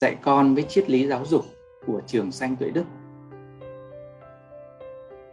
[0.00, 1.44] dạy con với triết lý giáo dục
[1.86, 2.84] của trường Xanh Tuệ Đức.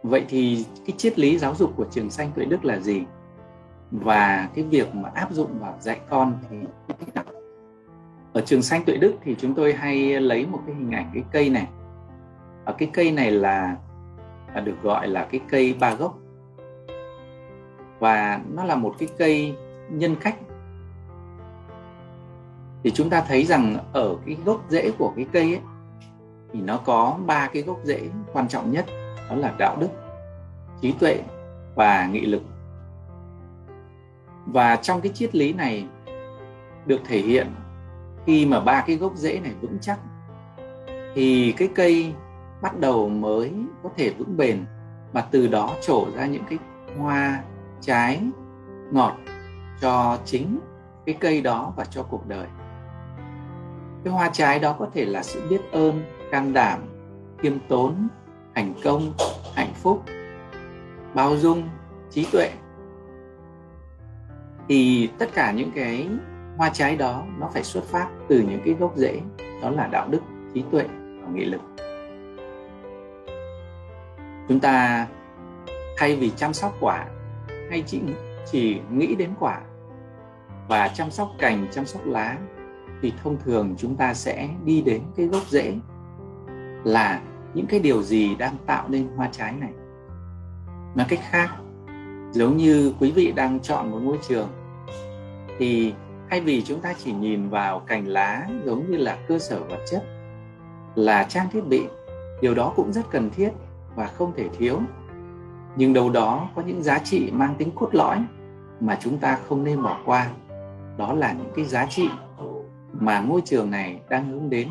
[0.03, 3.03] Vậy thì cái triết lý giáo dục của trường Xanh Tuệ Đức là gì?
[3.92, 7.24] Và cái việc mà áp dụng vào dạy con thì như thế nào?
[8.33, 11.24] Ở trường Xanh Tuệ Đức thì chúng tôi hay lấy một cái hình ảnh cái
[11.31, 11.67] cây này.
[12.65, 13.75] Ở cái cây này là,
[14.56, 16.17] là được gọi là cái cây ba gốc.
[17.99, 19.55] Và nó là một cái cây
[19.89, 20.35] nhân cách
[22.84, 25.62] thì chúng ta thấy rằng ở cái gốc rễ của cái cây ấy,
[26.54, 28.86] thì nó có ba cái gốc rễ quan trọng nhất,
[29.30, 29.90] đó là đạo đức,
[30.81, 31.22] trí tuệ
[31.76, 32.41] và nghị lực.
[34.45, 35.86] Và trong cái triết lý này
[36.86, 37.48] được thể hiện,
[38.26, 40.00] khi mà ba cái gốc rễ này vững chắc,
[41.16, 42.14] thì cái cây
[42.62, 43.53] bắt đầu mới
[43.84, 44.66] có thể vững bền
[45.12, 46.59] và từ đó trổ ra những cái
[46.98, 47.44] hoa,
[47.81, 48.22] trái,
[48.91, 49.16] ngọt
[49.81, 50.59] cho chính
[51.06, 52.47] cái cây đó và cho cuộc đời
[54.03, 56.80] cái hoa trái đó có thể là sự biết ơn, can đảm,
[57.40, 58.08] khiêm tốn,
[58.56, 59.14] thành công,
[59.56, 60.03] hạnh phúc,
[61.14, 61.70] bao dung,
[62.12, 62.50] trí tuệ.
[64.68, 66.09] Thì tất cả những cái
[66.58, 69.20] hoa trái đó nó phải xuất phát từ những cái gốc rễ,
[69.62, 70.22] đó là đạo đức,
[70.53, 70.84] trí tuệ
[71.22, 71.62] và nghị lực.
[74.48, 75.08] Chúng ta
[75.98, 77.06] thay vì chăm sóc quả,
[77.70, 78.02] hay chỉ
[78.52, 79.62] chỉ nghĩ đến quả
[80.68, 82.38] và chăm sóc cành, chăm sóc lá
[83.02, 85.73] thì thông thường chúng ta sẽ đi đến cái gốc rễ
[86.84, 87.22] là
[87.53, 89.72] những cái điều gì đang tạo nên hoa trái này.
[90.95, 91.50] Nói cách khác,
[92.31, 94.48] giống như quý vị đang chọn một ngôi trường,
[95.59, 95.94] thì
[96.30, 99.80] thay vì chúng ta chỉ nhìn vào cành lá giống như là cơ sở vật
[99.92, 100.03] chất,
[100.95, 101.84] là trang thiết bị,
[102.42, 103.50] điều đó cũng rất cần thiết
[103.95, 104.80] và không thể thiếu.
[105.75, 108.18] Nhưng đâu đó có những giá trị mang tính cốt lõi
[108.80, 110.30] mà chúng ta không nên bỏ qua,
[110.98, 112.09] đó là những cái giá trị
[113.00, 114.69] mà ngôi trường này đang hướng đến,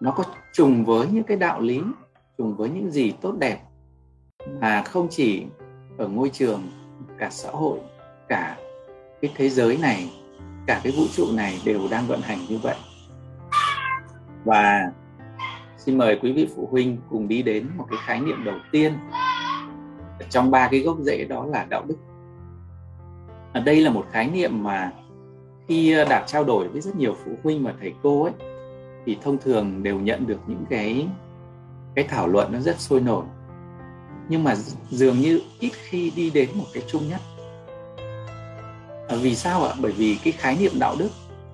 [0.00, 1.80] nó có trùng với những cái đạo lý,
[2.38, 3.58] trùng với những gì tốt đẹp,
[4.60, 5.46] mà không chỉ
[5.98, 6.62] ở ngôi trường,
[7.18, 7.78] cả xã hội,
[8.28, 8.56] cả
[9.20, 10.10] cái thế giới này,
[10.66, 12.76] cả cái vũ trụ này đều đang vận hành như vậy.
[14.44, 14.90] Và
[15.78, 18.92] xin mời quý vị phụ huynh cùng đi đến một cái khái niệm đầu tiên
[20.30, 21.96] trong ba cái gốc rễ đó là đạo đức.
[23.52, 24.92] Ở đây là một khái niệm mà
[25.68, 28.32] khi ờ, đạt trao đổi với rất nhiều phụ huynh và thầy cô ấy
[29.06, 31.06] thì thông thường đều nhận được những cái
[31.94, 33.24] cái thảo luận nó rất sôi nổi.
[34.28, 34.54] Nhưng mà
[34.90, 37.20] dường như ít khi đi đến một cái chung nhất.
[39.08, 39.74] À, vì sao ạ?
[39.80, 41.10] Bởi vì cái khái niệm đạo đức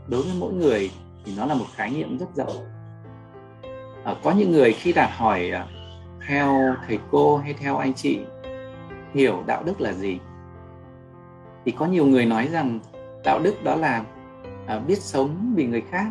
[0.08, 0.90] đối với mỗi người
[1.24, 2.64] thì nó là một khái niệm rất rộng.
[4.04, 5.66] À, có những người khi đạt hỏi à,
[6.28, 8.18] theo thầy cô hay theo anh chị
[9.14, 10.18] hiểu đạo đức là gì?
[11.64, 12.80] Thì có nhiều người nói rằng
[13.24, 14.04] đạo đức đó là
[14.66, 16.06] à, biết sống vì người khác.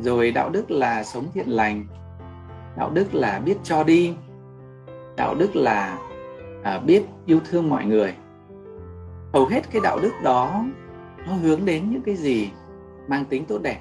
[0.00, 1.86] Rồi đạo đức là sống thiện lành.
[2.76, 4.14] Đạo đức là biết cho đi.
[5.16, 5.98] Đạo đức là
[6.62, 8.14] à, biết yêu thương mọi người.
[9.32, 10.64] Hầu hết cái đạo đức đó
[11.26, 12.50] nó hướng đến những cái gì
[13.08, 13.80] mang tính tốt đẹp.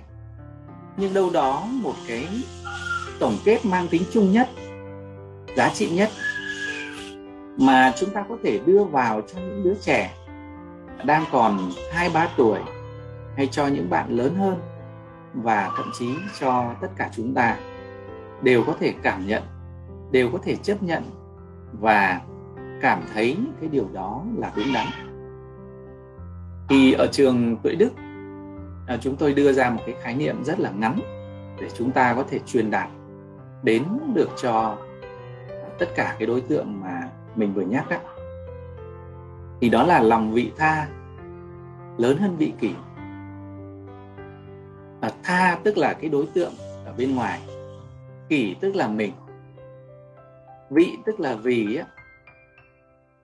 [0.97, 2.27] Nhưng đâu đó một cái
[3.19, 4.49] tổng kết mang tính chung nhất
[5.55, 6.09] giá trị nhất
[7.57, 10.11] mà chúng ta có thể đưa vào cho những đứa trẻ
[11.05, 11.59] đang còn
[11.91, 12.59] hai ba tuổi
[13.35, 14.59] hay cho những bạn lớn hơn
[15.33, 17.57] và thậm chí cho tất cả chúng ta
[18.41, 19.43] đều có thể cảm nhận,
[20.11, 21.03] đều có thể chấp nhận
[21.79, 22.21] và
[22.81, 24.87] cảm thấy cái điều đó là đúng đắn
[26.69, 27.91] thì ở trường tuệ đức
[28.87, 30.99] à, chúng tôi đưa ra một cái khái niệm rất là ngắn
[31.61, 32.89] để chúng ta có thể truyền đạt
[33.63, 33.83] đến
[34.13, 34.77] được cho
[35.79, 37.97] tất cả cái đối tượng mà mình vừa nhắc đó
[39.63, 40.87] thì đó là lòng vị tha,
[41.97, 42.71] lớn hơn vị kỷ.
[45.01, 46.53] Và tha tức là cái đối tượng
[46.85, 47.41] ở bên ngoài,
[48.29, 49.11] kỷ tức là mình,
[50.69, 51.85] vị tức là vì á.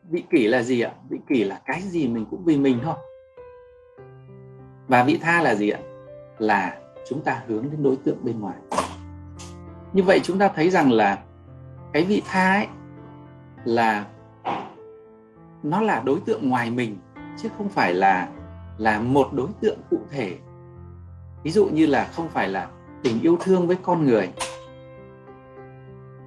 [0.10, 0.92] Vị kỷ là gì ạ?
[1.10, 2.96] Vị kỷ là cái gì mình cũng vì mình thôi.
[4.88, 5.80] Và vị tha là gì ạ?
[6.38, 6.80] Là
[7.10, 8.58] chúng ta hướng đến đối tượng bên ngoài.
[9.94, 11.24] Như vậy chúng ta thấy rằng là
[11.94, 12.68] cái vị tha ấy
[13.66, 14.06] là
[15.64, 16.98] nó là đối tượng ngoài mình,
[17.38, 18.30] chứ không phải là
[18.78, 20.38] là một đối tượng cụ thể.
[21.44, 22.68] Ví dụ như là không phải là
[23.04, 24.30] tình yêu thương với con người.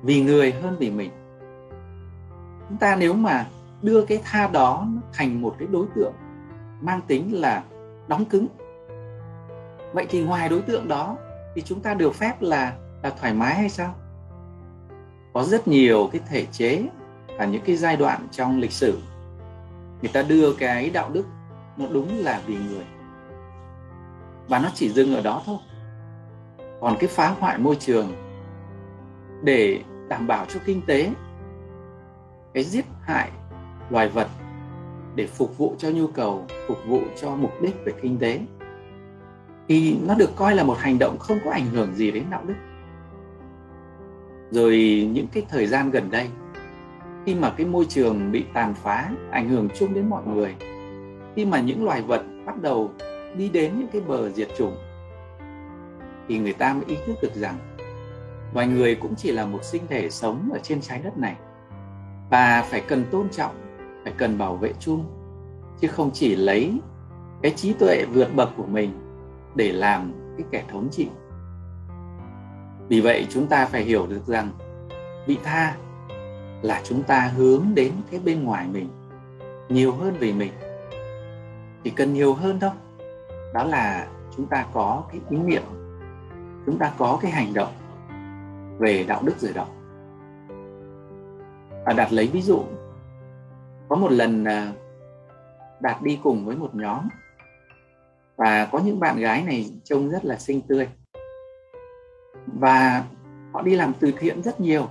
[0.02, 1.10] Vì người hơn vì mình.
[2.68, 3.46] Chúng ta nếu mà
[3.82, 6.12] đưa cái tha đó thành một cái đối tượng
[6.80, 7.62] mang tính là
[8.08, 8.46] đóng cứng.
[9.92, 11.16] Vậy thì ngoài đối tượng đó
[11.54, 13.94] thì chúng ta được phép là là thoải mái hay sao?
[15.32, 16.82] Có rất nhiều cái thể chế
[17.38, 18.98] và những cái giai đoạn trong lịch sử
[20.02, 21.26] người ta đưa cái đạo đức
[21.76, 22.84] nó đúng là vì người.
[24.48, 25.58] Và nó chỉ dừng ở đó thôi.
[26.80, 28.12] Còn cái phá hoại môi trường
[29.42, 31.10] để đảm bảo cho kinh tế,
[32.54, 33.30] cái giết hại
[33.90, 34.28] loài vật
[35.14, 38.40] để phục vụ cho nhu cầu, phục vụ cho mục đích về kinh tế,
[39.68, 42.42] thì nó được coi là một hành động không có ảnh hưởng gì đến đạo
[42.46, 42.54] đức.
[44.50, 44.76] Rồi
[45.12, 46.28] những cái thời gian gần đây
[47.26, 50.54] khi mà cái môi trường bị tàn phá, ảnh hưởng chung đến mọi người.
[51.36, 52.90] Khi mà những loài vật bắt đầu
[53.36, 54.76] đi đến những cái bờ diệt chủng,
[56.28, 57.54] thì người ta mới ý thức được rằng
[58.54, 61.36] loài người cũng chỉ là một sinh thể sống ở trên trái đất này.
[62.30, 63.54] Và phải cần tôn trọng,
[64.04, 65.04] phải cần bảo vệ chung,
[65.80, 66.72] chứ không chỉ lấy
[67.42, 68.90] cái trí tuệ vượt bậc của mình
[69.54, 71.08] để làm cái kẻ thống trị.
[72.88, 74.50] Vì vậy chúng ta phải hiểu được rằng
[75.26, 75.76] vị tha
[76.62, 78.88] là chúng ta hướng đến cái bên ngoài mình,
[79.68, 80.52] nhiều hơn về mình.
[81.84, 82.70] Chỉ cần nhiều hơn thôi.
[83.54, 85.62] Đó là chúng ta có cái ý niệm,
[86.66, 87.72] chúng ta có cái hành động
[88.78, 89.66] về đạo đức rồi đó
[91.86, 92.62] và đạt lấy ví dụ,
[93.88, 94.72] có một lần à,
[95.80, 97.08] đạt đi cùng với một nhóm,
[98.36, 100.88] và có những bạn gái này trông rất là xinh tươi,
[102.46, 103.04] và
[103.52, 104.88] họ đi làm từ thiện rất nhiều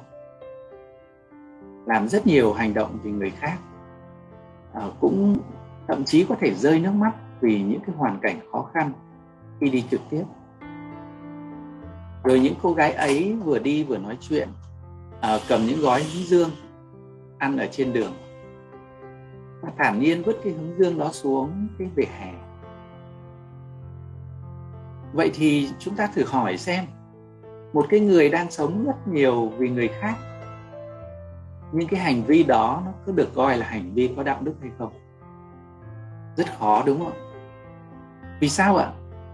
[1.86, 3.58] làm rất nhiều hành động vì người khác.
[4.74, 5.38] À, cũng
[5.88, 7.12] thậm chí có thể rơi nước mắt
[7.42, 8.92] vì những cái hoàn cảnh khó khăn
[9.60, 10.24] khi đi trực tiếp.
[12.24, 14.50] Rồi những cô gái ấy vừa đi vừa nói chuyện
[15.22, 16.50] à, cầm những gói hướng dương
[17.38, 18.14] ăn ở trên đường.
[19.62, 22.34] Và thản nhiên vứt cái hướng dương đó xuống cái vỉa hè.
[25.14, 26.86] Vậy thì chúng ta thử hỏi xem
[27.74, 30.16] một cái người đang sống rất nhiều vì người khác
[31.72, 34.54] nhưng cái hành vi đó nó có được coi là hành vi có đạo đức
[34.62, 34.94] hay không?
[36.38, 37.32] Rất khó, đúng không
[38.40, 38.92] vì sao ạ?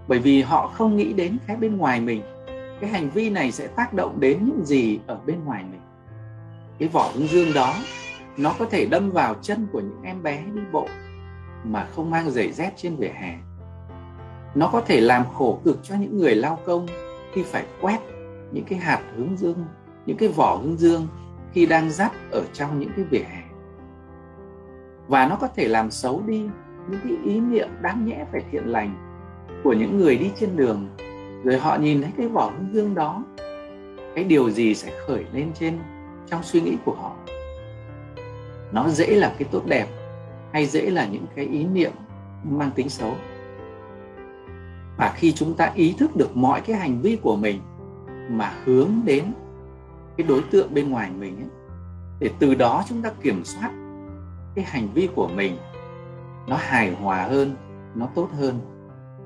[0.07, 2.21] Bởi vì họ không nghĩ đến cái bên ngoài mình.
[2.81, 5.81] Cái hành vi này sẽ tác động đến những gì ở bên ngoài mình.
[6.79, 7.73] Cái vỏ hướng dương đó,
[8.37, 10.87] nó có thể đâm vào chân của những em bé đi bộ
[11.63, 13.37] mà không mang giày dép trên vỉa hè.
[14.55, 16.87] Nó có thể làm khổ cực cho những người lao công
[17.33, 17.99] khi phải quét
[18.51, 19.65] những cái hạt hướng dương,
[20.05, 21.07] những cái vỏ hướng dương
[21.53, 23.43] khi đang dắt ở trong những cái vỉa hè.
[25.07, 26.49] Và nó có thể làm xấu đi
[26.89, 28.95] những cái ý niệm đáng nhẽ phải thiện lành
[29.63, 30.87] của những người đi trên đường,
[31.43, 33.23] rồi họ nhìn thấy cái vỏ hương dương đó,
[34.15, 35.79] cái điều gì sẽ khởi lên trên
[36.27, 37.15] trong suy nghĩ của họ.
[38.71, 39.87] Nó dễ là cái tốt đẹp
[40.53, 41.91] hay dễ là những cái ý niệm
[42.43, 43.15] mang tính xấu.
[44.97, 47.61] Và khi chúng ta ý thức được mọi cái hành vi của mình
[48.29, 49.23] mà hướng đến
[50.17, 51.49] cái đối tượng bên ngoài mình ấy,
[52.19, 53.71] để từ đó chúng ta kiểm soát
[54.55, 55.57] cái hành vi của mình.
[56.47, 57.55] Nó hài hòa hơn
[57.95, 58.59] nó tốt hơn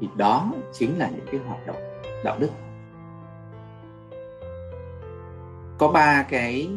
[0.02, 1.76] thì đó chính là những cái hoạt động
[2.24, 2.50] đạo đức.
[5.78, 6.70] Có ba cái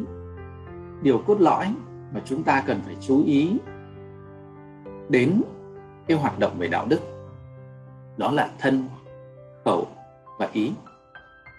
[1.01, 1.73] điều cốt lõi
[2.13, 3.57] mà chúng ta cần phải chú ý
[5.09, 5.41] đến
[6.07, 6.99] cái hoạt động về đạo đức.
[8.17, 8.89] Đó là thân
[9.65, 9.87] khẩu
[10.39, 10.71] và ý.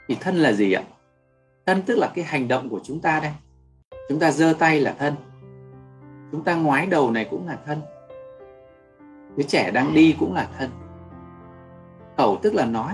[0.08, 0.82] Thì thân là gì ạ?
[1.66, 3.32] Thân tức là cái hành động của chúng ta đây.
[4.08, 5.14] Chúng ta giơ tay là thân.
[6.32, 7.80] Chúng ta ngoái đầu này cũng là thân.
[9.37, 10.70] Đứa trẻ đang đi cũng là thân.
[12.16, 12.92] Khẩu tức là nói.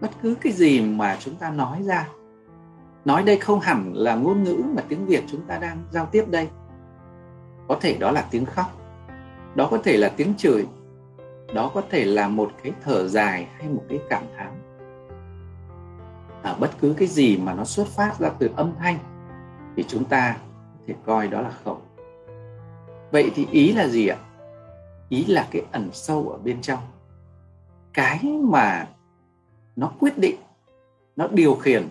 [0.00, 2.08] Bất cứ cái gì mà chúng ta nói ra.
[3.04, 6.24] Nói đây không hẳn là ngôn ngữ mà tiếng việt chúng ta đang giao tiếp
[6.28, 6.48] đây.
[7.68, 8.66] Có thể đó là tiếng khóc.
[9.54, 10.66] Đó có thể là tiếng chửi.
[11.54, 14.73] Đó có thể là một cái thở dài hay một cái cảm thán
[16.44, 18.98] à, bất cứ cái gì mà nó xuất phát ra từ âm thanh
[19.76, 21.80] thì chúng ta có thể coi đó là khẩu
[23.14, 24.16] vậy thì ý là gì ạ?
[25.08, 26.80] Ý là cái ẩn sâu ở bên trong.
[27.92, 28.88] Cái mà
[29.76, 30.36] nó quyết định
[31.16, 31.88] nó điều khiển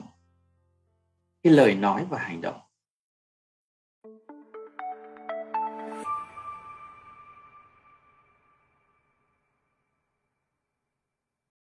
[1.43, 2.55] cái lời nói và hành động.